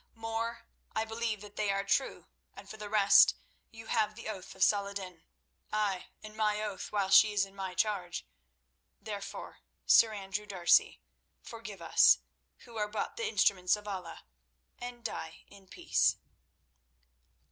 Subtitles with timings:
[0.15, 3.35] "More, I believe that they are true, and for the rest
[3.69, 7.53] you have the oath of Salah ed din—ay, and my oath while she is in
[7.55, 8.25] my charge.
[8.99, 11.01] Therefore, Sir Andrew D'Arcy,
[11.43, 12.17] forgive us,
[12.65, 14.23] who are but the instruments of Allah,
[14.79, 16.17] and die in peace."